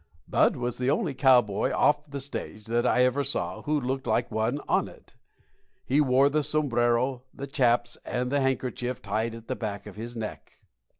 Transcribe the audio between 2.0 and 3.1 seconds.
the stage that I